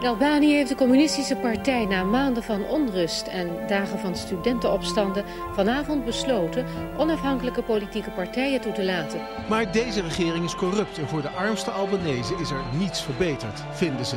[0.00, 6.04] In Albanië heeft de communistische partij na maanden van onrust en dagen van studentenopstanden vanavond
[6.04, 9.20] besloten onafhankelijke politieke partijen toe te laten.
[9.48, 14.06] Maar deze regering is corrupt en voor de armste Albanese is er niets verbeterd, vinden
[14.06, 14.16] ze.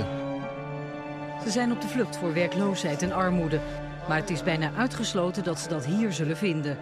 [1.43, 3.59] Ze zijn op de vlucht voor werkloosheid en armoede.
[4.07, 6.77] Maar het is bijna uitgesloten dat ze dat hier zullen vinden.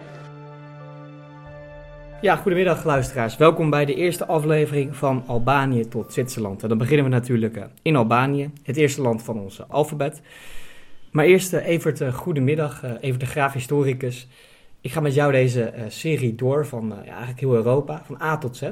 [2.22, 3.36] Ja, goedemiddag luisteraars.
[3.36, 6.62] Welkom bij de eerste aflevering van Albanië tot Zwitserland.
[6.62, 10.22] En dan beginnen we natuurlijk eh, in Albanië, het eerste land van ons alfabet.
[11.10, 12.82] Maar eerst uh, Evert, uh, goedemiddag.
[13.00, 14.28] Evert de Graaf, historicus.
[14.80, 18.70] Ik ga met jou deze serie door van eigenlijk heel Europa, van A tot Z.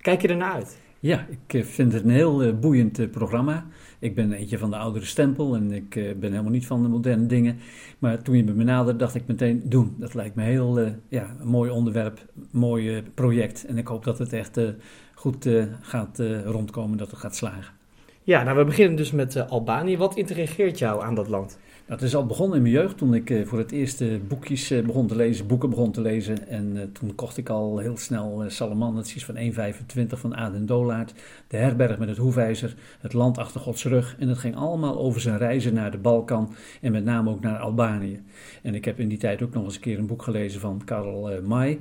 [0.00, 0.78] Kijk je ernaar uit?
[1.02, 3.66] Ja, ik vind het een heel boeiend programma.
[3.98, 7.26] Ik ben eentje van de oudere stempel en ik ben helemaal niet van de moderne
[7.26, 7.58] dingen.
[7.98, 9.94] Maar toen je me benaderde, dacht ik meteen, doen.
[9.98, 10.78] Dat lijkt me heel
[11.08, 13.66] ja, een mooi onderwerp, mooi project.
[13.66, 14.60] En ik hoop dat het echt
[15.14, 15.48] goed
[15.80, 17.74] gaat rondkomen, dat het gaat slagen.
[18.22, 19.96] Ja, nou we beginnen dus met Albanië.
[19.96, 21.58] Wat intrigeert jou aan dat land?
[21.90, 24.84] Dat is al begonnen in mijn jeugd toen ik eh, voor het eerst boekjes eh,
[24.84, 26.48] begon te lezen, boeken begon te lezen.
[26.48, 31.14] En eh, toen kocht ik al heel snel Salamandertjes van 1,25 van Aden Dolaert.
[31.48, 34.16] De herberg met het hoefijzer, het land achter Gods rug.
[34.18, 37.58] En het ging allemaal over zijn reizen naar de Balkan en met name ook naar
[37.58, 38.22] Albanië.
[38.62, 40.82] En ik heb in die tijd ook nog eens een keer een boek gelezen van
[40.84, 41.78] Karl May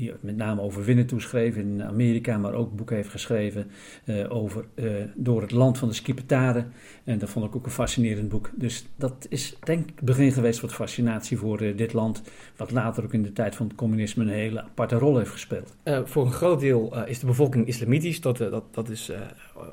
[0.00, 3.70] die met name over Winnetou schreef in Amerika, maar ook boeken heeft geschreven
[4.04, 6.72] uh, over uh, door het land van de Skipetaren.
[7.04, 8.50] En dat vond ik ook een fascinerend boek.
[8.54, 12.22] Dus dat is denk ik het begin geweest wat fascinatie voor uh, dit land,
[12.56, 15.76] wat later ook in de tijd van het communisme een hele aparte rol heeft gespeeld.
[16.04, 19.12] voor een groot deel is de bevolking islamitisch, dat, dat, dat is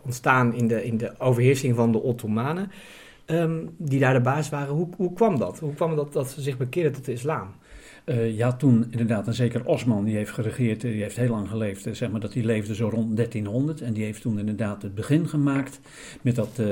[0.03, 2.71] ontstaan in de, in de overheersing van de Ottomanen.
[3.29, 4.73] Um, die daar de baas waren.
[4.73, 5.59] Hoe, hoe kwam dat?
[5.59, 7.47] Hoe kwam dat dat ze zich bekeerden tot de islam?
[8.09, 11.85] Uh, ja, toen inderdaad, en zeker Osman, die heeft geregeerd, die heeft heel lang geleefd,
[11.85, 13.81] eh, zeg maar dat die leefde zo rond 1300.
[13.81, 15.79] En die heeft toen inderdaad het begin gemaakt
[16.21, 16.67] met dat uh,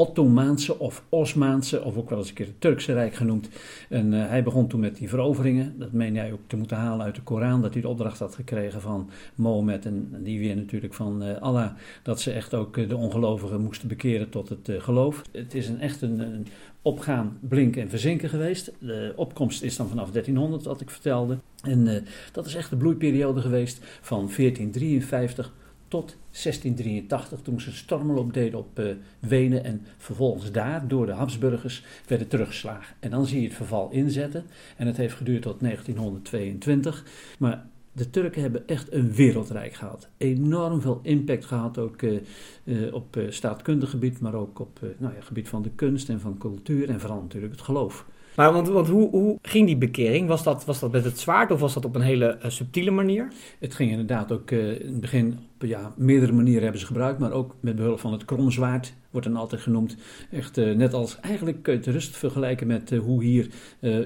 [0.00, 3.48] Ottomaanse of Osmaanse, of ook wel eens een keer het Turkse Rijk genoemd.
[3.88, 5.74] En uh, hij begon toen met die veroveringen.
[5.78, 8.34] Dat meen jij ook te moeten halen uit de Koran, dat hij de opdracht had
[8.34, 11.70] gekregen van Mohammed en die weer natuurlijk van uh, Allah,
[12.02, 15.22] dat ze echt ook de ongelovigen moesten bekeren tot het geloof.
[15.32, 16.46] Het is een echt een, een,
[16.82, 18.72] opgaan, blinken en verzinken geweest.
[18.78, 21.38] De opkomst is dan vanaf 1300, wat ik vertelde.
[21.62, 25.52] En dat is echt de bloeiperiode geweest van 1453
[25.90, 31.84] tot 1683, toen ze stormloop deden op uh, Wenen en vervolgens daar door de Habsburgers
[32.06, 32.96] werden teruggeslagen.
[33.00, 34.44] En dan zie je het verval inzetten
[34.76, 37.04] en het heeft geduurd tot 1922.
[37.38, 40.08] Maar de Turken hebben echt een wereldrijk gehad.
[40.16, 42.20] Enorm veel impact gehad, ook uh,
[42.64, 46.38] uh, op staatkundig gebied, maar ook op nou ja, gebied van de kunst en van
[46.38, 48.06] cultuur en vooral natuurlijk het geloof.
[48.40, 50.28] Maar want, want hoe, hoe, ging die bekering?
[50.28, 52.90] Was dat, was dat met het zwaard of was dat op een hele uh, subtiele
[52.90, 53.32] manier?
[53.58, 57.18] Het ging inderdaad ook uh, in het begin op ja, meerdere manieren hebben ze gebruikt,
[57.18, 59.96] maar ook met behulp van het kromzwaard, wordt dan altijd genoemd.
[60.30, 63.48] Echt uh, net als, eigenlijk kun je het rust vergelijken met hoe hier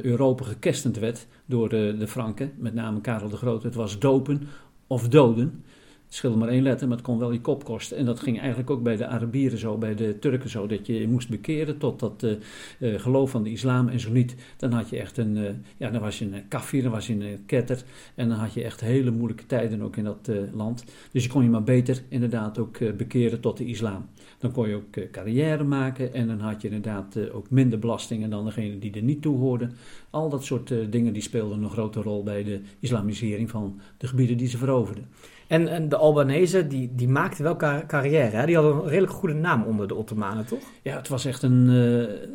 [0.03, 3.67] Europa gekestend werd door de Franken, met name Karel de Grote.
[3.67, 4.49] Het was dopen
[4.87, 5.65] of doden.
[6.15, 7.97] Scheelde maar één letter, maar het kon wel je kop kosten.
[7.97, 10.67] En dat ging eigenlijk ook bij de Arabieren zo, bij de Turken zo.
[10.67, 12.33] Dat je moest bekeren tot dat uh,
[12.79, 13.89] uh, geloof van de islam.
[13.89, 16.83] En zo niet, dan had je echt een, uh, ja, dan was je een kafir,
[16.83, 17.83] dan was je een ketter.
[18.15, 20.85] En dan had je echt hele moeilijke tijden ook in dat land.
[21.13, 24.07] Dus je kon je maar beter inderdaad ook bekeren tot de islam.
[24.39, 28.45] Dan kon je ook carrière maken en dan had je inderdaad ook minder belastingen dan
[28.45, 29.73] degene die er niet toe hoorden.
[30.11, 34.37] Al dat soort dingen die speelden een grote rol bij de islamisering van de gebieden
[34.37, 35.09] die ze veroverden.
[35.47, 38.37] En, en de Albanese, die, die maakten wel carrière.
[38.37, 38.47] Hè?
[38.47, 40.63] Die hadden een redelijk goede naam onder de Ottomanen, toch?
[40.83, 41.61] Ja, het was echt een.
[41.61, 41.73] Uh,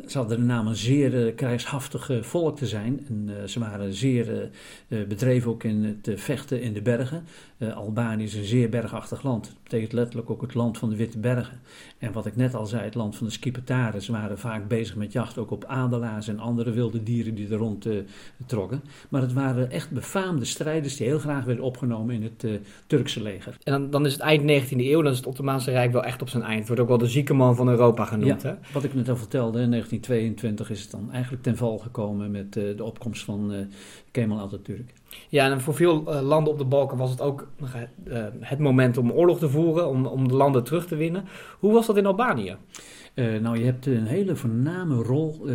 [0.06, 3.06] ze hadden de naam een zeer uh, krijgshaftig volk te zijn.
[3.08, 4.50] En uh, ze waren zeer
[4.88, 7.24] bedreven ook in het vechten in de bergen.
[7.74, 9.44] Albanië is een zeer bergachtig land.
[9.44, 11.60] Dat betekent letterlijk ook het land van de Witte Bergen.
[11.98, 14.02] En wat ik net al zei, het land van de Skipetaren.
[14.02, 17.56] Ze waren vaak bezig met jacht ook op adelaars en andere wilde dieren die er
[17.56, 17.86] rond
[18.46, 18.82] trokken.
[19.08, 23.56] Maar het waren echt befaamde strijders die heel graag werden opgenomen in het Turkse leger.
[23.62, 26.22] En dan, dan is het eind 19e eeuw, dan is het Ottomaanse Rijk wel echt
[26.22, 26.58] op zijn eind.
[26.58, 28.42] Het wordt ook wel de zieke man van Europa genoemd.
[28.42, 28.72] Ja, hè?
[28.72, 32.56] Wat ik net al vertelde, in 1922 is het dan eigenlijk ten val gekomen met
[32.56, 33.66] uh, de opkomst van
[34.10, 34.92] Kemal Atatürk.
[35.28, 37.48] Ja, en voor veel uh, landen op de Balkan was het ook
[38.40, 41.24] het moment om oorlog te voeren, om, om de landen terug te winnen.
[41.58, 42.56] Hoe was dat in Albanië?
[43.40, 45.46] nou, je hebt een hele voorname rol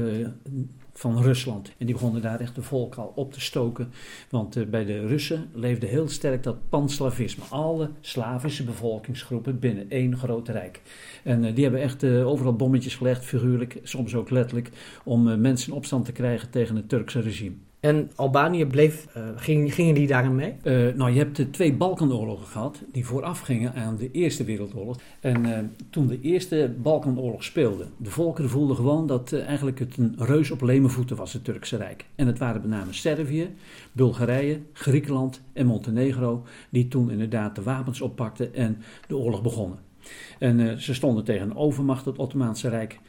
[0.93, 1.71] van Rusland.
[1.77, 3.91] En die begonnen daar echt de volk al op te stoken.
[4.29, 7.43] Want bij de Russen leefde heel sterk dat panslavisme.
[7.49, 10.81] Alle Slavische bevolkingsgroepen binnen één groot rijk.
[11.23, 14.69] En die hebben echt overal bommetjes gelegd, figuurlijk, soms ook letterlijk,
[15.03, 17.55] om mensen in opstand te krijgen tegen het Turkse regime.
[17.85, 20.55] En Albanië bleef, ging, gingen die daarin mee?
[20.63, 24.97] Uh, nou, je hebt de twee Balkanoorlogen gehad die voorafgingen aan de Eerste Wereldoorlog.
[25.19, 25.57] En uh,
[25.89, 30.61] toen de Eerste Balkanoorlog speelde, de volkeren voelden gewoon dat eigenlijk het een reus op
[30.61, 32.05] lemenvoeten was, het Turkse Rijk.
[32.15, 33.55] En het waren met name Servië,
[33.91, 38.77] Bulgarije, Griekenland en Montenegro die toen inderdaad de wapens oppakten en
[39.07, 39.79] de oorlog begonnen.
[40.39, 42.99] En ze stonden tegen een overmacht, het Ottomaanse Rijk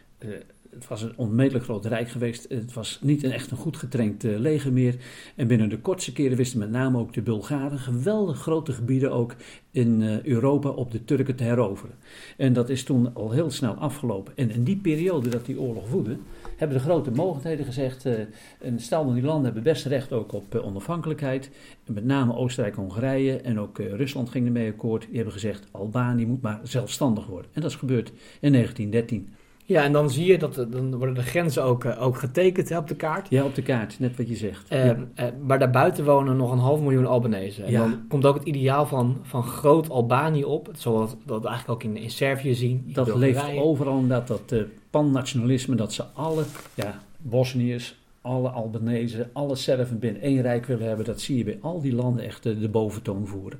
[0.77, 2.47] het was een onmetelijk groot rijk geweest.
[2.49, 4.97] Het was niet een echt een goed getraind uh, leger meer.
[5.35, 9.35] En binnen de kortste keren wisten met name ook de Bulgaren geweldig grote gebieden ook
[9.71, 11.95] in uh, Europa op de Turken te heroveren.
[12.37, 14.33] En dat is toen al heel snel afgelopen.
[14.37, 16.17] En in die periode dat die oorlog woedde,
[16.57, 18.15] hebben de grote mogendheden gezegd: uh,
[18.61, 21.51] en stel die landen hebben best recht ook op onafhankelijkheid.
[21.85, 25.07] En met name Oostenrijk-Hongarije en ook Rusland ging ermee akkoord.
[25.07, 27.51] Die hebben gezegd: Albanië moet maar zelfstandig worden.
[27.55, 29.29] En dat is gebeurd in 1913.
[29.69, 32.79] Ja, en dan zie je dat dan worden de grenzen ook, uh, ook getekend hè,
[32.79, 33.29] op de kaart.
[33.31, 34.73] Ja, op de kaart, net wat je zegt.
[34.73, 34.97] Uh, ja.
[35.17, 37.63] uh, maar daarbuiten wonen nog een half miljoen Albanese.
[37.63, 37.79] En ja.
[37.81, 41.91] dan komt ook het ideaal van, van groot Albanië op, zoals we dat eigenlijk ook
[41.91, 42.85] in, in Servië zien.
[42.87, 44.55] In dat leeft overal inderdaad, dat
[44.91, 46.43] pan-nationalisme, dat ze alle
[46.75, 51.05] ja, Bosniërs, alle Albanese, alle Serven binnen één rijk willen hebben.
[51.05, 53.59] Dat zie je bij al die landen echt de boventoon voeren.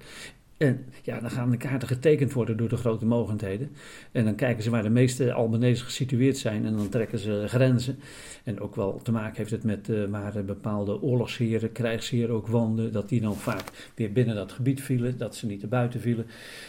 [0.57, 3.71] En ja, dan gaan de kaarten getekend worden door de grote mogendheden.
[4.13, 7.99] En dan kijken ze waar de meeste Albanese gesitueerd zijn en dan trekken ze grenzen.
[8.45, 12.93] En ook wel te maken heeft het met uh, waar bepaalde oorlogsheren, krijgsheren ook woonden,
[12.93, 16.27] dat die dan vaak weer binnen dat gebied vielen, dat ze niet te buiten vielen.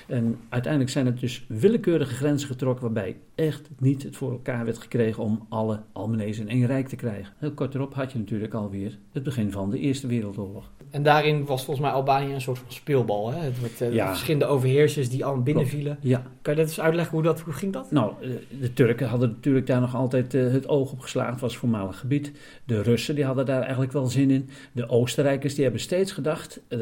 [0.08, 4.78] En uiteindelijk zijn het dus willekeurige grenzen getrokken waarbij echt niet het voor elkaar werd
[4.78, 7.34] gekregen om alle Albanese in één rijk te krijgen.
[7.38, 10.72] Heel kort erop had je natuurlijk alweer het begin van de Eerste Wereldoorlog.
[10.90, 13.32] En daarin was volgens mij Albanië een soort van speelbal.
[13.32, 13.40] Hè?
[13.40, 14.08] Het uh, ja.
[14.08, 15.98] verschillende overheersers die al binnenvielen.
[16.02, 16.24] Ja.
[16.42, 17.92] Kan je dat eens uitleggen hoe, dat, hoe ging dat?
[17.92, 18.14] Nou,
[18.60, 21.32] de Turken hadden natuurlijk daar nog altijd uh, het oog op geslagen.
[21.32, 22.32] Het was voormalig gebied.
[22.66, 24.50] De Russen die hadden daar eigenlijk wel zin in.
[24.72, 26.60] De Oostenrijkers die hebben steeds gedacht.
[26.70, 26.80] Uh,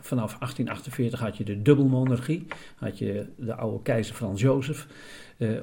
[0.00, 2.46] vanaf 1848 had je de dubbelmonarchie.
[2.76, 4.86] Had je de oude keizer Frans Jozef.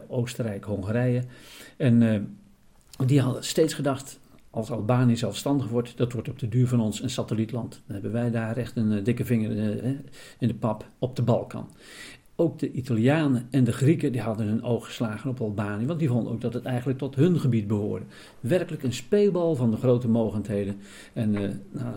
[0.07, 1.24] Oostenrijk, Hongarije.
[1.77, 2.38] En
[3.06, 4.19] die hadden steeds gedacht
[4.53, 7.81] als Albanië zelfstandig wordt, dat wordt op de duur van ons een satellietland.
[7.85, 9.89] Dan hebben wij daar echt een uh, dikke vinger uh,
[10.39, 11.69] in de pap op de Balkan.
[12.35, 16.07] Ook de Italianen en de Grieken die hadden hun oog geslagen op Albanië, want die
[16.07, 18.05] vonden ook dat het eigenlijk tot hun gebied behoorde.
[18.39, 20.75] Werkelijk een speelbal van de grote mogendheden.
[21.13, 21.95] En uh, nou,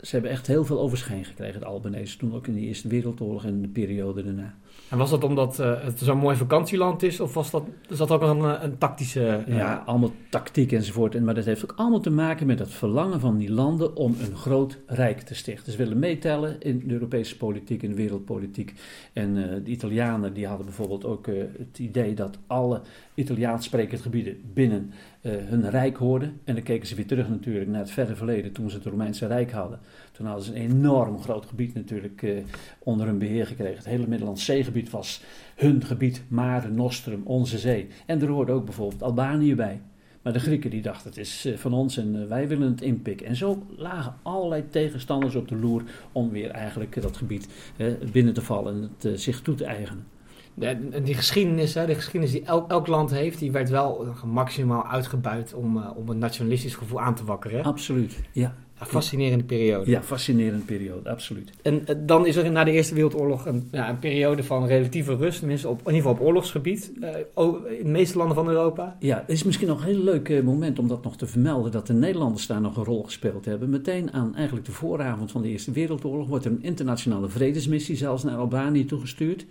[0.00, 3.44] ze hebben echt heel veel overschijn gekregen, de Albanese, toen ook in de Eerste Wereldoorlog
[3.44, 4.54] en de periode daarna.
[4.90, 7.64] En was dat omdat uh, het zo'n mooi vakantieland is, of was dat,
[7.96, 9.44] dat ook een, een tactische...
[9.48, 9.56] Uh...
[9.56, 11.14] Ja, allemaal tactiek enzovoort.
[11.14, 14.14] En, maar dat heeft ook allemaal te maken met het verlangen van die landen om
[14.20, 15.72] een groot rijk te stichten.
[15.72, 18.74] Ze willen meetellen in de Europese politiek, in de wereldpolitiek.
[19.12, 22.80] En de Italianen die hadden bijvoorbeeld ook het idee dat alle
[23.14, 26.40] Italiaans sprekende gebieden binnen hun rijk hoorden.
[26.44, 29.26] En dan keken ze weer terug natuurlijk naar het verre verleden, toen ze het Romeinse
[29.26, 29.78] Rijk hadden.
[30.16, 32.38] Toen hadden ze een enorm groot gebied natuurlijk uh,
[32.78, 33.76] onder hun beheer gekregen.
[33.76, 35.22] Het hele Middellandse zeegebied was
[35.54, 37.88] hun gebied, Mare Nostrum, onze zee.
[38.06, 39.80] En er hoorde ook bijvoorbeeld Albanië bij.
[40.22, 42.80] Maar de Grieken die dachten het is uh, van ons en uh, wij willen het
[42.80, 43.26] inpikken.
[43.26, 45.82] En zo lagen allerlei tegenstanders op de loer
[46.12, 47.48] om weer eigenlijk dat gebied
[48.12, 50.04] binnen te vallen en het zich toe te eigenen.
[50.54, 54.86] De, die geschiedenis, hè, de geschiedenis die elk, elk, land heeft, die werd wel maximaal
[54.86, 57.64] uitgebuit om, om een nationalistisch gevoel aan te wakkeren.
[57.64, 58.54] Absoluut, ja.
[58.78, 59.90] Een fascinerende periode.
[59.90, 61.50] Ja, fascinerende periode, absoluut.
[61.62, 65.16] En uh, dan is er na de Eerste Wereldoorlog een, ja, een periode van relatieve
[65.16, 67.08] rust, tenminste op, in ieder geval op oorlogsgebied, uh,
[67.78, 68.96] in de meeste landen van Europa.
[69.00, 71.72] Ja, het is misschien nog een heel leuk uh, moment om dat nog te vermelden,
[71.72, 73.70] dat de Nederlanders daar nog een rol gespeeld hebben.
[73.70, 78.22] Meteen aan eigenlijk de vooravond van de Eerste Wereldoorlog wordt er een internationale vredesmissie zelfs
[78.22, 79.46] naar Albanië toegestuurd.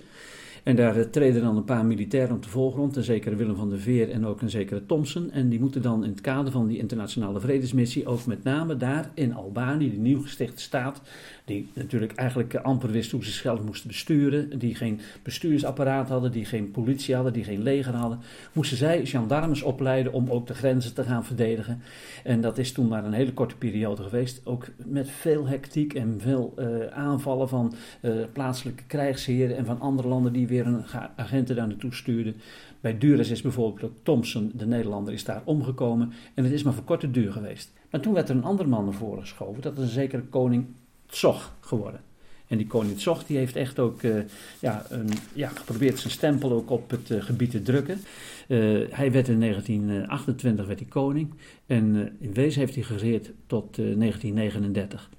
[0.66, 3.80] En daar treden dan een paar militairen op de voorgrond, een zekere Willem van der
[3.80, 5.32] Veer en ook een zekere Thompson.
[5.32, 9.12] En die moeten dan in het kader van die internationale vredesmissie ook met name daar
[9.14, 11.02] in Albanië, die nieuw gestichte staat,
[11.46, 16.46] die natuurlijk eigenlijk amper wist hoe ze zichzelf moesten besturen, die geen bestuursapparaat hadden, die
[16.46, 18.20] geen politie hadden, die geen leger hadden,
[18.54, 21.82] moesten zij gendarmes opleiden om ook de grenzen te gaan verdedigen.
[22.24, 26.16] En dat is toen maar een hele korte periode geweest, ook met veel hectiek en
[26.18, 30.84] veel uh, aanvallen van uh, plaatselijke krijgsheren en van andere landen die weer een
[31.16, 32.36] agenten daar naartoe stuurden.
[32.82, 36.84] Bij Dures is bijvoorbeeld Thompson, de Nederlander, is daar omgekomen en het is maar voor
[36.84, 37.72] korte duur geweest.
[37.92, 40.66] Maar toen werd er een ander man naar voren geschoven, dat is een zekere koning
[41.10, 42.02] Zog geworden.
[42.48, 44.22] En die koning Zog die heeft echt ook uh,
[44.60, 48.00] ja, een, ja, geprobeerd zijn stempel ook op het uh, gebied te drukken.
[48.48, 51.34] Uh, hij werd in 1928 werd hij koning
[51.66, 55.10] en in wezen heeft hij geregeerd tot 1939.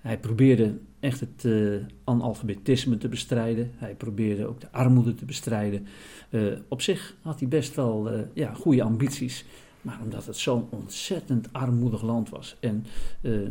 [0.00, 1.46] Hij probeerde echt het
[2.04, 3.70] analfabetisme te bestrijden.
[3.76, 5.86] Hij probeerde ook de armoede te bestrijden.
[6.68, 9.44] op zich had hij best wel ja, goede ambities.
[9.80, 12.56] Maar omdat het zo'n ontzettend armoedig land was.
[12.60, 12.86] En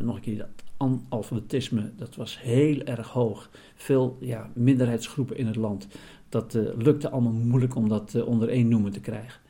[0.01, 3.49] nog een keer, dat analfabetisme, dat was heel erg hoog.
[3.75, 5.87] Veel ja, minderheidsgroepen in het land.
[6.29, 9.41] Dat lukte allemaal moeilijk om dat onder één noemen te krijgen.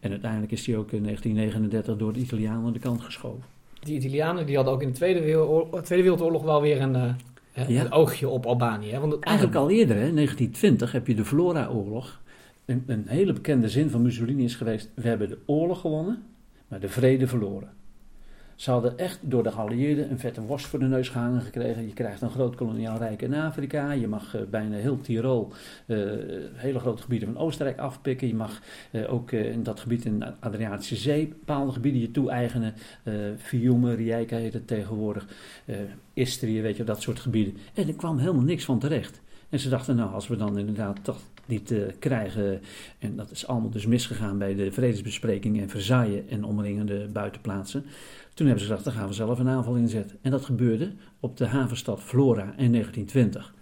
[0.00, 3.42] En uiteindelijk is hij ook in 1939 door de Italianen aan de kant geschoven.
[3.80, 6.94] Die Italianen die hadden ook in de Tweede, Wereldoorlog, Tweede Wereldoorlog wel weer een,
[7.58, 8.90] uh, een oogje op Albanië.
[8.90, 9.00] Hè?
[9.00, 12.20] Want Eigenlijk al eerder, hè, 1920, heb je de Flora-oorlog.
[12.64, 16.22] Een, een hele bekende zin van Mussolini is geweest: We hebben de oorlog gewonnen,
[16.68, 17.68] maar de vrede verloren.
[18.60, 21.86] Ze hadden echt door de geallieerden een vette worst voor de neus gehangen gekregen.
[21.86, 23.92] Je krijgt een groot koloniaal rijk in Afrika.
[23.92, 25.52] Je mag uh, bijna heel Tirol,
[25.86, 25.98] uh,
[26.54, 28.28] hele grote gebieden van Oostenrijk afpikken.
[28.28, 32.74] Je mag uh, ook in dat gebied in de Adriatische Zee bepaalde gebieden je toe-eigenen.
[33.38, 35.26] Fiume, Rijeka heet het tegenwoordig.
[36.12, 37.56] Istrië, weet je, dat soort gebieden.
[37.74, 39.20] En er kwam helemaal niks van terecht.
[39.48, 42.60] En ze dachten, nou, als we dan inderdaad toch niet krijgen,
[42.98, 47.84] en dat is allemaal dus misgegaan bij de vredesbesprekingen in Versailles en omringende buitenplaatsen,
[48.34, 50.18] toen hebben ze gedacht, dan gaan we zelf een aanval inzetten.
[50.22, 53.54] En dat gebeurde op de havenstad Flora in 1920.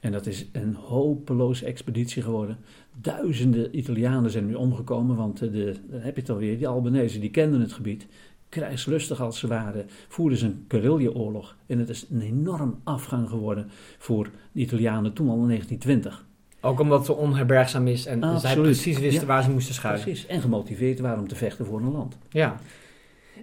[0.00, 2.58] En dat is een hopeloze expeditie geworden.
[3.00, 7.18] Duizenden Italianen zijn nu omgekomen, want eh, de, dan heb je het alweer, die Albanese
[7.18, 8.06] die kenden het gebied.
[8.48, 11.56] Krijgslustig als ze waren, voerden ze een guerrilla-oorlog.
[11.66, 13.66] En het is een enorm afgang geworden
[13.98, 16.24] voor de Italianen toen al in 1920.
[16.60, 20.02] Ook omdat ze onherbergzaam is en zij precies wisten waar ze moesten schuilen.
[20.02, 22.16] Precies, en gemotiveerd waren om te vechten voor een land.
[22.28, 22.60] Ja.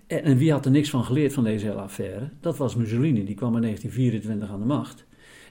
[0.08, 2.30] En, wie had er niks van geleerd van deze hele affaire?
[2.40, 5.06] Dat was Mussolini, die kwam in 1924 aan de macht.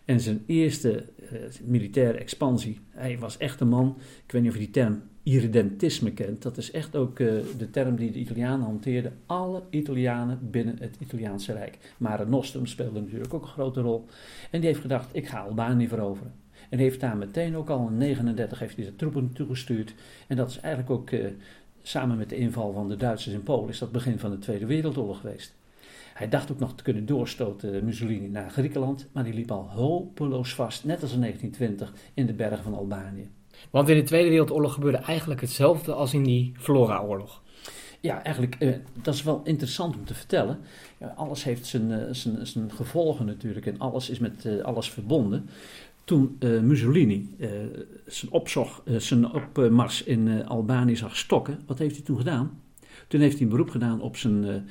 [0.05, 4.57] En zijn eerste uh, militaire expansie, hij was echt een man, ik weet niet of
[4.57, 8.67] je die term irredentisme kent, dat is echt ook uh, de term die de Italianen
[8.67, 9.17] hanteerden.
[9.27, 11.79] Alle Italianen binnen het Italiaanse Rijk.
[11.99, 14.07] Mare Nostrum speelde natuurlijk ook een grote rol.
[14.51, 16.33] En die heeft gedacht, ik ga Albanië veroveren.
[16.71, 19.95] En heeft daar meteen ook al in 1939 heeft hij de troepen toegestuurd.
[20.27, 21.27] En dat is eigenlijk ook uh,
[21.83, 24.67] samen met de inval van de Duitsers in Polen, is dat begin van de Tweede
[24.67, 25.55] Wereldoorlog geweest.
[26.15, 30.55] Hij dacht ook nog te kunnen doorstoten Mussolini naar Griekenland, maar die liep al hopeloos
[30.55, 33.31] vast, net als in 1920 in de bergen van Albanië.
[33.71, 37.43] Want in de Tweede Wereldoorlog gebeurde eigenlijk hetzelfde als in die Flora-oorlog.
[38.01, 40.59] Ja, eigenlijk, uh, dat is wel interessant om te vertellen.
[40.99, 44.91] Ja, alles heeft zijn, uh, zijn, zijn gevolgen natuurlijk en alles is met uh, alles
[44.91, 45.49] verbonden
[46.11, 47.49] toen uh, Mussolini uh,
[48.07, 52.61] zijn, opzog, uh, zijn opmars in Albanië zag stokken, wat heeft hij toen gedaan?
[53.09, 54.67] Toen heeft hij een beroep gedaan op zijn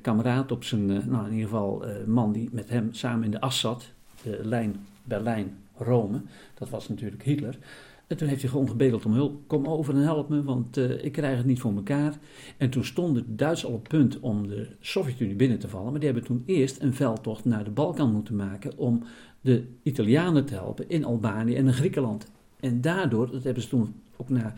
[0.00, 3.60] kameraad, op zijn, nou in ieder geval man die met hem samen in de as
[3.60, 6.20] zat, de lijn Berlijn-Rome,
[6.58, 7.58] dat was natuurlijk Hitler.
[8.06, 9.48] En toen heeft hij gewoon gebedeld om hulp.
[9.48, 12.18] Kom over en help me, want ik krijg het niet voor elkaar.
[12.56, 15.90] En toen stonden de Duitsers al op punt om de Sovjet-Unie binnen te vallen.
[15.90, 19.02] Maar die hebben toen eerst een veldtocht naar de Balkan moeten maken om
[19.42, 22.26] de Italianen te helpen in Albanië en in Griekenland.
[22.60, 24.54] En daardoor, dat hebben ze toen ook na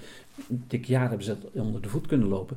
[0.48, 2.56] een dik jaar hebben ze onder de voet kunnen lopen.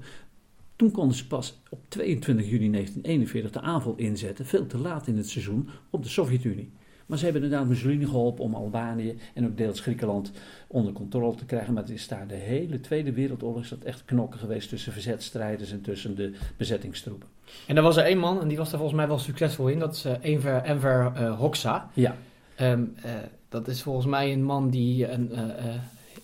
[0.75, 5.17] Toen konden ze pas op 22 juni 1941 de aanval inzetten, veel te laat in
[5.17, 6.69] het seizoen, op de Sovjet-Unie.
[7.07, 10.31] Maar ze hebben inderdaad Mussolini geholpen om Albanië en ook deels Griekenland
[10.67, 11.73] onder controle te krijgen.
[11.73, 15.71] Maar het is daar de hele Tweede Wereldoorlog is dat echt knokken geweest tussen verzetstrijders
[15.71, 17.27] en tussen de bezettingstroepen.
[17.67, 19.79] En er was er één man, en die was er volgens mij wel succesvol in,
[19.79, 21.89] dat is uh, Enver, Enver uh, Hoxha.
[21.93, 22.15] Ja.
[22.61, 23.11] Um, uh,
[23.49, 25.31] dat is volgens mij een man die een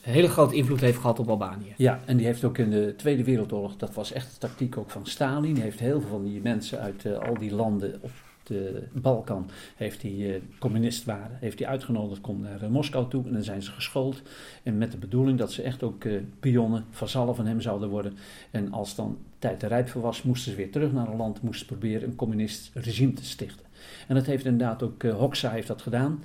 [0.02, 1.74] hele grote invloed heeft gehad op Albanië.
[1.78, 4.90] Ja, en die heeft ook in de Tweede Wereldoorlog, dat was echt de tactiek ook
[4.90, 8.12] van Stalin, heeft heel veel van die mensen uit al die landen op
[8.44, 13.26] de Balkan heeft hij uh, communist waren, heeft hij uitgenodigd, kom naar uh, Moskou toe
[13.26, 14.22] en dan zijn ze geschoold.
[14.64, 18.18] En met de bedoeling dat ze echt ook uh, pionnen, vazallen van hem zouden worden.
[18.52, 21.42] En als dan tijd te rijp voor was, moesten ze weer terug naar een land,
[21.42, 23.66] moesten proberen een communist regime te stichten.
[24.08, 26.24] En dat heeft inderdaad ook, Hoxha heeft dat gedaan.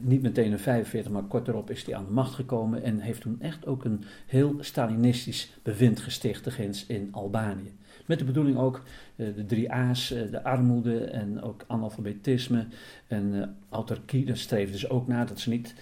[0.00, 3.20] niet meteen in 45, maar kort erop is hij aan de macht gekomen en heeft
[3.20, 7.72] toen echt ook een heel Stalinistisch bewind gesticht in Albanië.
[8.06, 8.82] Met de bedoeling ook
[9.16, 12.66] uh, de drie A's, uh, de armoede en ook analfabetisme
[13.06, 14.24] en uh, autarkie.
[14.24, 15.74] Daar streefden ze ook naar dat ze niet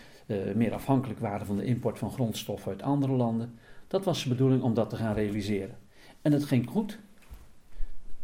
[0.55, 3.53] meer afhankelijk waren van de import van grondstoffen uit andere landen.
[3.87, 5.77] Dat was de bedoeling om dat te gaan realiseren.
[6.23, 6.99] En het ging goed.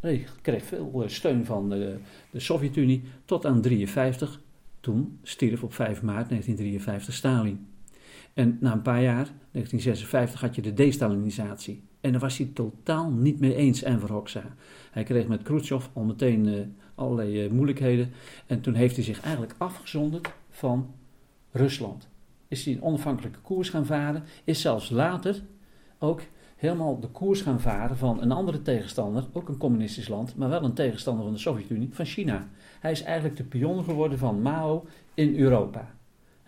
[0.00, 1.98] Hij kreeg veel steun van de,
[2.30, 4.40] de Sovjet-Unie tot aan 1953.
[4.80, 7.66] Toen stierf op 5 maart 1953 Stalin.
[8.40, 11.82] En na een paar jaar, 1956, had je de destalinisatie.
[12.00, 14.42] En daar was hij totaal niet mee eens, Enver Hoxha.
[14.90, 16.60] Hij kreeg met Khrushchev al meteen uh,
[16.94, 18.12] allerlei uh, moeilijkheden.
[18.46, 20.94] En toen heeft hij zich eigenlijk afgezonderd van
[21.50, 22.08] Rusland.
[22.48, 24.24] Is hij een onafhankelijke koers gaan varen.
[24.44, 25.42] Is zelfs later
[25.98, 26.22] ook
[26.56, 30.64] helemaal de koers gaan varen van een andere tegenstander, ook een communistisch land, maar wel
[30.64, 32.48] een tegenstander van de Sovjet-Unie, van China.
[32.80, 35.98] Hij is eigenlijk de pion geworden van Mao in Europa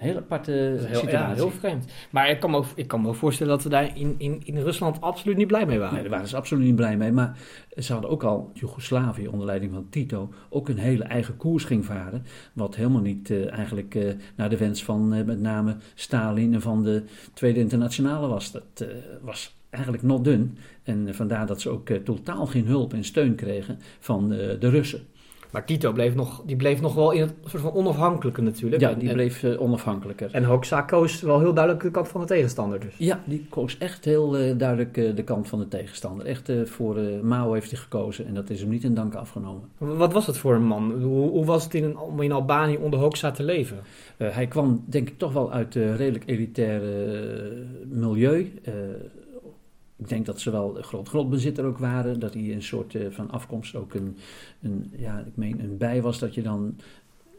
[0.03, 1.11] Hele aparte heel, situatie.
[1.11, 1.85] Ja, heel vreemd.
[2.11, 4.41] Maar ik kan, me ook, ik kan me ook voorstellen dat ze daar in, in,
[4.45, 5.95] in Rusland absoluut niet blij mee waren.
[5.95, 7.13] Nee, daar waren ze absoluut niet blij mee.
[7.13, 7.37] Maar
[7.77, 11.85] ze hadden ook al, Joegoslavië onder leiding van Tito, ook een hele eigen koers ging
[11.85, 12.25] varen.
[12.53, 16.61] Wat helemaal niet uh, eigenlijk uh, naar de wens van uh, met name Stalin en
[16.61, 17.03] van de
[17.35, 18.53] Tweede Internationale was.
[18.53, 18.87] Dat
[19.21, 20.59] was eigenlijk not dun.
[20.83, 25.01] En vandaar dat ze ook totaal geen hulp en steun kregen van de Russen.
[25.53, 28.83] Maar Tito bleef nog, die bleef nog wel in het soort van onafhankelijke natuurlijk.
[28.83, 30.29] Ja, die en, bleef uh, onafhankelijker.
[30.33, 32.95] En Hoxha koos wel heel duidelijk de kant van de tegenstander dus.
[32.97, 36.27] Ja, die koos echt heel uh, duidelijk uh, de kant van de tegenstander.
[36.27, 39.63] Echt voor Mao heeft hij gekozen en dat is hem niet in dank afgenomen.
[39.79, 40.93] Wat was het voor een man?
[41.03, 43.77] Hoe, hoe was het in, in Albanië onder Hoxha te leven?
[44.17, 46.91] hij kwam denk ik toch wel uit een redelijk elitaire
[47.89, 48.53] milieu
[50.03, 52.21] ik denk dat ze wel groot grondbezitter ook waren.
[52.21, 54.17] Dat hij een soort uh, van afkomst ook een,
[54.63, 56.19] een, ja, ik meen een bij was.
[56.19, 56.77] Dat je dan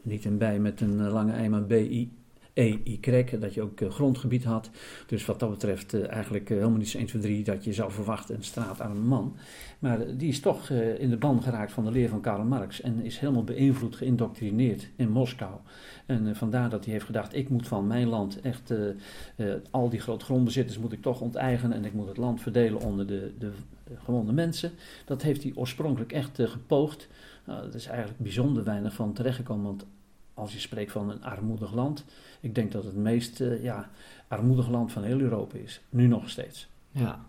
[0.02, 2.10] niet een bij met een lange ei, maar BI.
[2.54, 3.00] EY,
[3.38, 4.70] dat je ook uh, grondgebied had.
[5.06, 7.72] Dus wat dat betreft uh, eigenlijk uh, helemaal niet zo 1, 2, 3 dat je
[7.72, 9.36] zou verwachten een straatarme man.
[9.78, 13.04] Maar die is toch in de ban geraakt van de leer van Karl Marx en
[13.04, 15.52] is helemaal beïnvloed, geïndoctrineerd in Moskou.
[16.06, 18.72] En vandaar dat hij heeft gedacht, ik moet van mijn land echt
[19.70, 23.06] al die grote grondbezitters moet ik toch onteigenen en ik moet het land verdelen onder
[23.06, 23.52] de, de
[24.04, 24.72] gewone mensen.
[25.04, 27.08] Dat heeft hij oorspronkelijk echt gepoogd.
[27.46, 29.86] Nou, dat is eigenlijk bijzonder weinig van terechtgekomen, want
[30.34, 32.04] als je spreekt van een armoedig land,
[32.40, 33.90] ik denk dat het meest uh, ja,
[34.28, 35.80] armoedig land van heel Europa is.
[35.90, 36.68] Nu nog steeds.
[36.90, 37.24] Ja.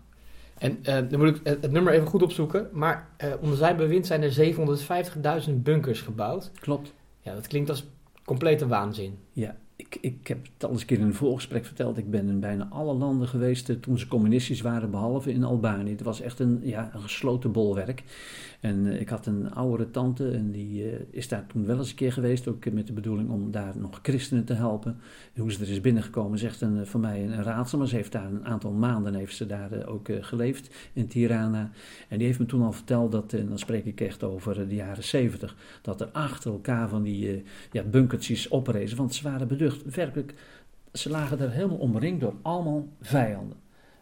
[0.58, 2.68] En uh, dan moet ik het, nummer even goed opzoeken.
[2.72, 6.50] Maar uh, onder zijn bewind zijn er 750.000 bunkers gebouwd.
[6.60, 6.92] Klopt.
[7.20, 7.84] Ja, dat klinkt als
[8.24, 9.18] complete waanzin.
[9.32, 11.98] Ja, ik, ik heb het al eens een keer in een voorgesprek verteld.
[11.98, 15.90] Ik ben in bijna alle landen geweest toen ze communistisch waren, behalve in Albanië.
[15.90, 18.02] Het was echt een, ja, een gesloten bolwerk.
[18.60, 21.90] En uh, ik had een oudere tante en die uh, is daar toen wel eens
[21.90, 22.48] een keer geweest.
[22.48, 24.98] Ook met de bedoeling om daar nog christenen te helpen.
[25.36, 27.78] Hoe ze er is binnengekomen is echt een, voor mij een raadsel.
[27.78, 31.70] Maar ze heeft daar een aantal maanden heeft ze daar ook geleefd in Tirana.
[32.08, 34.74] En die heeft me toen al verteld dat, en dan spreek ik echt over de
[34.74, 37.42] jaren zeventig, dat er achter elkaar van die
[37.72, 38.96] ja, bunkertjes oprezen.
[38.96, 39.48] Want ze waren
[39.94, 40.34] Werkelijk,
[40.92, 43.56] ze lagen daar helemaal omringd door allemaal vijanden.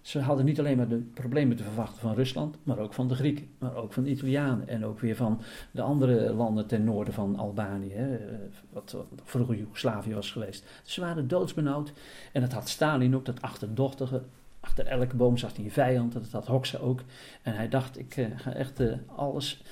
[0.05, 3.15] Ze hadden niet alleen maar de problemen te verwachten van Rusland, maar ook van de
[3.15, 7.15] Grieken, maar ook van de Italianen en ook weer van de andere landen ten noorden
[7.15, 8.19] van Albanië, hè,
[8.71, 10.65] wat vroeger Joegoslavië was geweest.
[10.83, 11.93] Ze waren doodsbenauwd
[12.33, 14.23] en dat had Stalin ook, dat achterdochtige.
[14.61, 17.01] Achter elke boom zag hij een vijand, dat had Hoxha ook.
[17.43, 19.63] En hij dacht, ik uh, ga echt uh, alles,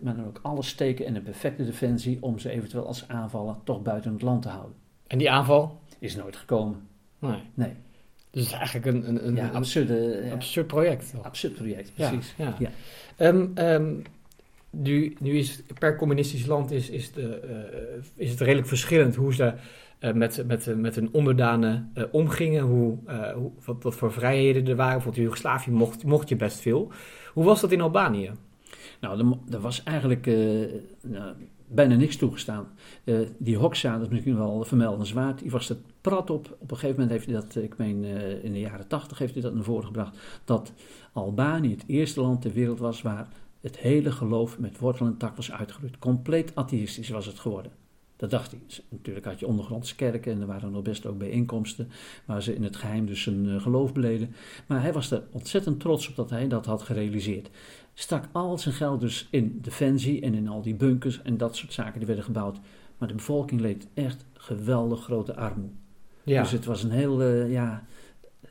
[0.00, 3.82] maar dan ook alles steken in een perfecte defensie om ze eventueel als aanvallen toch
[3.82, 4.83] buiten het land te houden.
[5.14, 5.80] En die aanval?
[5.98, 6.88] Is nooit gekomen.
[7.18, 7.42] Nee.
[7.54, 7.72] Nee.
[8.30, 11.14] Dus het is eigenlijk een, een, een, ja, absurde, absurd project.
[11.22, 12.34] Absurd project, precies.
[12.36, 12.70] Ja, ja.
[13.26, 14.02] Um, um,
[14.70, 17.40] nu, nu is per communistisch land is, is, de,
[17.96, 19.54] uh, is het redelijk verschillend hoe ze
[20.00, 22.98] uh, met, met, met hun onderdanen uh, omgingen, hoe,
[23.34, 24.92] hoe, wat, wat voor vrijheden er waren.
[24.92, 26.92] Bijvoorbeeld Joegoslavië mocht, mocht je best veel.
[27.32, 28.30] Hoe was dat in Albanië?
[29.00, 30.26] Nou, er was eigenlijk
[31.02, 31.34] nou,
[31.66, 32.66] bijna niks toegestaan.
[33.04, 36.56] Uh, die Hoxha, dat is misschien wel vermeldenswaard, die was het prat op.
[36.58, 39.32] Op een gegeven moment heeft hij dat, ik meen uh, in de jaren tachtig heeft
[39.32, 40.72] hij dat naar voren gebracht, dat
[41.12, 43.28] Albanië het eerste land ter wereld was waar
[43.60, 45.98] het hele geloof met wortel en tak was uitgeroeid.
[45.98, 47.72] Compleet atheïstisch was het geworden.
[48.16, 48.60] Dat dacht hij.
[48.88, 51.88] Natuurlijk had je ondergrondse kerken en er waren nog best ook bijeenkomsten
[52.24, 54.34] waar ze in het geheim dus uh, geloof beleden.
[54.66, 57.50] Maar hij was er ontzettend trots op dat hij dat had gerealiseerd.
[57.94, 61.72] Stak al zijn geld dus in defensie en in al die bunkers en dat soort
[61.72, 62.58] zaken die werden gebouwd.
[62.98, 65.74] Maar de bevolking leed echt geweldig grote armoede.
[66.22, 66.42] Ja.
[66.42, 67.84] Dus het was een heel, uh, ja,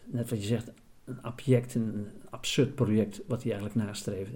[0.05, 0.71] net wat je zegt,
[1.05, 4.35] een object, een absurd project wat hij eigenlijk nastreefde.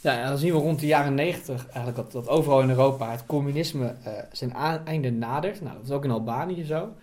[0.00, 3.10] Ja, en dan zien we rond de jaren negentig eigenlijk dat, dat overal in Europa
[3.10, 4.52] het communisme uh, zijn
[4.84, 5.60] einde nadert.
[5.60, 6.94] Nou, dat is ook in Albanië zo.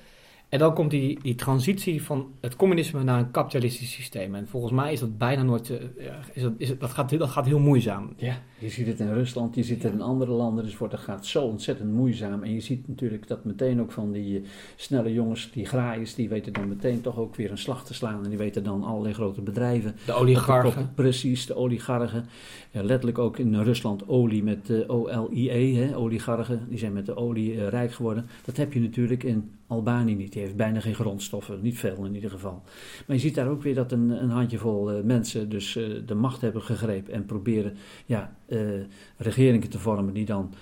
[0.55, 4.35] En dan komt die, die transitie van het communisme naar een kapitalistisch systeem.
[4.35, 5.69] En volgens mij is dat bijna nooit.
[5.69, 5.77] Uh,
[6.33, 8.13] is dat, is dat, gaat, dat gaat heel moeizaam.
[8.17, 10.63] Ja, je ziet het in Rusland, je ziet het in andere landen.
[10.63, 12.43] Dus wordt, dat gaat zo ontzettend moeizaam.
[12.43, 16.29] En je ziet natuurlijk dat meteen ook van die uh, snelle jongens, die graaiers, die
[16.29, 18.23] weten dan meteen toch ook weer een slag te slaan.
[18.23, 19.95] En die weten dan allerlei grote bedrijven.
[20.05, 20.93] De oligarchen.
[20.93, 22.25] precies, de oligarchen.
[22.71, 26.65] Uh, letterlijk ook in Rusland olie met uh, O-L-I-E, oligarchen.
[26.69, 28.25] Die zijn met de olie rijk geworden.
[28.45, 30.33] Dat heb je natuurlijk in Albanië niet.
[30.33, 32.63] Die heeft bijna geen grondstoffen, niet veel in ieder geval.
[33.07, 35.73] Maar je ziet daar ook weer dat een, een handjevol mensen dus
[36.05, 37.73] de macht hebben gegrepen en proberen
[38.05, 38.35] ja,
[39.17, 40.53] regeringen te vormen die dan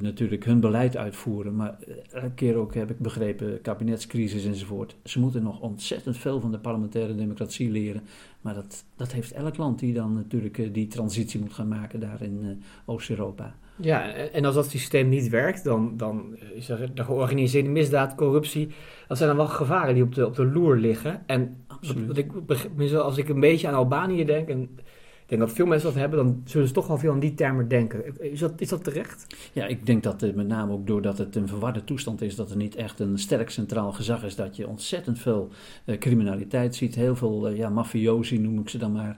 [0.00, 1.56] natuurlijk hun beleid uitvoeren.
[1.56, 1.78] Maar
[2.12, 4.96] elke keer ook heb ik begrepen, kabinetscrisis enzovoort.
[5.04, 8.02] Ze moeten nog ontzettend veel van de parlementaire democratie leren.
[8.40, 12.22] Maar dat, dat heeft elk land die dan natuurlijk die transitie moet gaan maken daar
[12.22, 13.54] in Oost-Europa.
[13.76, 18.68] Ja, en als dat systeem niet werkt, dan, dan is er de georganiseerde misdaad, corruptie.
[19.08, 21.22] Dat zijn dan wel gevaren die op de, op de loer liggen.
[21.26, 22.06] En Absoluut.
[22.06, 24.78] wat, ik, als ik een beetje aan Albanië denk, en
[25.22, 27.34] ik denk dat veel mensen dat hebben, dan zullen ze toch wel veel aan die
[27.34, 28.20] termen denken.
[28.32, 29.26] Is dat, is dat terecht?
[29.52, 32.50] Ja, ik denk dat uh, met name ook doordat het een verwarde toestand is, dat
[32.50, 35.48] er niet echt een sterk centraal gezag is, dat je ontzettend veel
[35.84, 36.94] uh, criminaliteit ziet.
[36.94, 39.16] Heel veel uh, ja, mafiosi noem ik ze dan maar,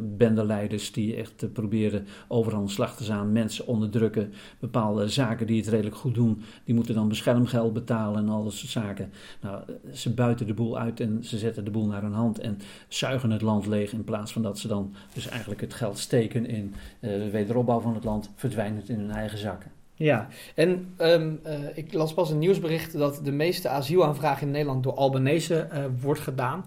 [0.00, 5.68] bendeleiders die echt proberen overal een slag te staan, mensen onderdrukken, bepaalde zaken die het
[5.68, 9.10] redelijk goed doen, die moeten dan beschermgeld betalen en al dat soort zaken.
[9.40, 9.62] Nou,
[9.92, 12.58] ze buiten de boel uit en ze zetten de boel naar hun hand en
[12.88, 16.46] zuigen het land leeg in plaats van dat ze dan dus eigenlijk het geld steken
[16.46, 19.70] in uh, de wederopbouw van het land, verdwijnt het in hun eigen zakken.
[19.94, 24.82] Ja, en um, uh, ik las pas een nieuwsbericht dat de meeste asielaanvragen in Nederland
[24.82, 26.64] door Albanese uh, wordt gedaan.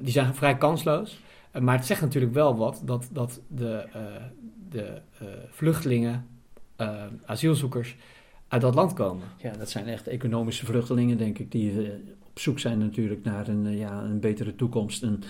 [0.00, 1.20] die zijn vrij kansloos.
[1.60, 3.86] maar het zegt natuurlijk wel wat dat, dat de,
[4.70, 5.00] de
[5.50, 6.26] vluchtelingen,
[7.24, 7.96] asielzoekers
[8.48, 9.26] uit dat land komen.
[9.42, 11.90] Ja, dat zijn echt economische vluchtelingen, denk ik, die
[12.36, 15.02] op zoek zijn natuurlijk naar een, ja, een betere toekomst.
[15.02, 15.22] En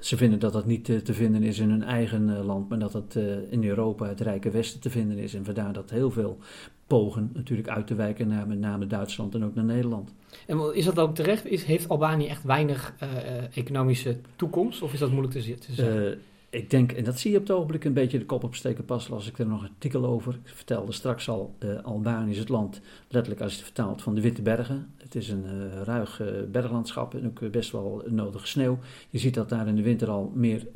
[0.00, 2.78] ze vinden dat dat niet te, te vinden is in hun eigen uh, land, maar
[2.78, 5.34] dat het uh, in Europa, het rijke Westen, te vinden is.
[5.34, 6.38] En vandaar dat heel veel
[6.86, 10.14] pogen natuurlijk uit te wijken naar met name Duitsland en ook naar Nederland.
[10.46, 11.46] En is dat ook terecht?
[11.46, 16.18] Is, heeft Albanië echt weinig uh, economische toekomst of is dat moeilijk te, te zeggen?
[16.50, 19.08] Ik denk, en dat zie je op het ogenblik een beetje de kop opsteken, pas
[19.08, 20.34] las ik er nog een artikel over.
[20.34, 24.14] Ik vertelde straks al, uh, Albanië is het land, letterlijk als je het vertaalt, van
[24.14, 24.92] de Witte Bergen.
[24.96, 28.78] Het is een uh, ruig uh, berglandschap en ook best wel nodige sneeuw.
[29.10, 30.66] Je ziet dat daar in de winter al meer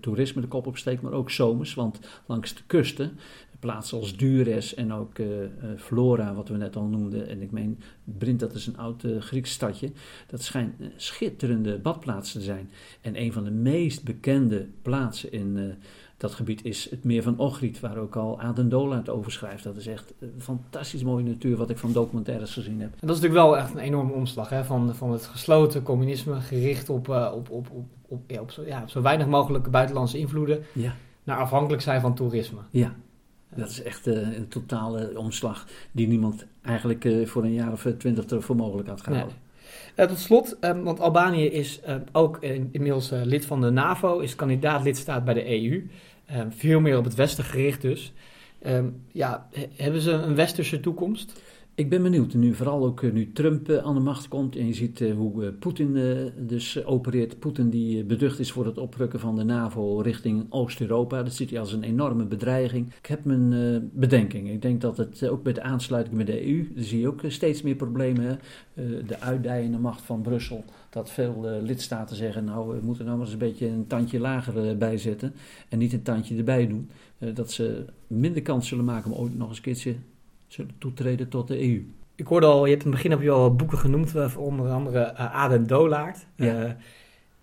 [0.00, 3.18] toerisme de kop opsteekt, maar ook zomers, want langs de kusten,
[3.66, 5.16] plaatsen als Dures en ook
[5.76, 9.50] Flora, wat we net al noemden, en ik meen Brint, dat is een oud Grieks
[9.50, 9.90] stadje,
[10.26, 12.70] dat schijnt schitterende badplaatsen te zijn.
[13.00, 15.64] En een van de meest bekende plaatsen in uh,
[16.16, 19.64] dat gebied is het meer van Ohrid, waar ook al Adendola het over schrijft.
[19.64, 22.92] Dat is echt een fantastisch mooie natuur, wat ik van documentaires gezien heb.
[22.92, 24.64] En dat is natuurlijk wel echt een enorme omslag hè?
[24.64, 28.62] Van, van het gesloten communisme, gericht op, uh, op, op, op, op, ja, op, zo,
[28.66, 30.94] ja, op zo weinig mogelijke buitenlandse invloeden, ja.
[31.24, 32.60] naar afhankelijk zijn van toerisme.
[32.70, 32.94] Ja,
[33.54, 37.86] dat is echt uh, een totale omslag die niemand eigenlijk uh, voor een jaar of
[37.98, 39.36] twintig voor mogelijk had gehouden.
[39.96, 40.06] Nee.
[40.06, 41.80] Tot slot, um, want Albanië is
[42.12, 45.88] ook in, inmiddels lid van de NAVO, is kandidaat-lidstaat bij de EU.
[46.34, 48.12] Um, veel meer op het Westen gericht dus.
[48.66, 51.40] Um, ja, he, hebben ze een westerse toekomst?
[51.76, 55.00] Ik ben benieuwd, nu vooral ook nu Trump aan de macht komt en je ziet
[55.00, 55.98] hoe Poetin
[56.46, 57.38] dus opereert.
[57.38, 61.22] Poetin die beducht is voor het oprukken van de NAVO richting Oost-Europa.
[61.22, 62.92] Dat ziet hij als een enorme bedreiging.
[62.98, 64.50] Ik heb mijn bedenking.
[64.50, 67.20] Ik denk dat het ook bij de aansluiting met de EU, daar zie je ook
[67.26, 68.38] steeds meer problemen.
[69.06, 70.64] de uitdijende macht van Brussel.
[70.90, 74.76] Dat veel lidstaten zeggen, nou we moeten nou maar eens een beetje een tandje lager
[74.76, 75.34] bij zetten.
[75.68, 76.90] En niet een tandje erbij doen.
[77.34, 79.94] dat ze minder kans zullen maken om ooit nog eens een keertje
[80.46, 81.86] zullen toetreden tot de EU.
[82.14, 85.12] Ik hoorde al, je hebt in het begin heb je al boeken genoemd, onder andere
[85.12, 86.26] uh, Aden Dolaard.
[86.36, 86.64] Ja.
[86.64, 86.70] Uh,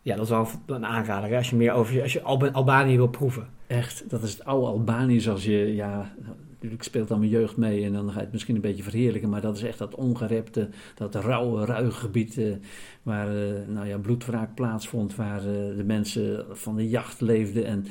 [0.02, 2.96] ja, dat is wel een aanrader hè, als je meer over als je Alba Albanië
[2.96, 3.48] wil proeven.
[3.68, 6.14] Echt, dat is het oude Albanië zoals je, ja,
[6.54, 9.30] natuurlijk speelt dan mijn jeugd mee en dan ga je het misschien een beetje verheerlijken,
[9.30, 12.56] maar dat is echt dat ongerepte, dat rauwe, ruige gebied uh,
[13.04, 17.86] waar uh, nou ja, bloedwraak plaatsvond, waar uh, de mensen van de jacht leefden en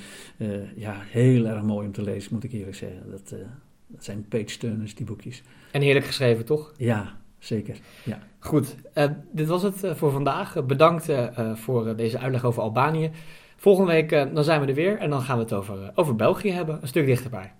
[0.76, 3.10] ja, heel erg mooi om te lezen, moet ik eerlijk zeggen.
[3.10, 3.34] Dat,
[3.92, 5.42] dat zijn page-turners, die boekjes.
[5.70, 6.72] En heerlijk geschreven, toch?
[6.76, 7.76] Ja, zeker.
[8.04, 8.18] Ja.
[8.38, 10.56] Goed, uh, dit was het uh, voor vandaag.
[10.56, 11.08] Uh, bedankt
[11.54, 13.10] voor deze uitleg over Albanië.
[13.56, 16.50] Volgende week dan zijn we er weer en dan gaan we het over, over België
[16.50, 17.52] hebben, een stuk dichterbij.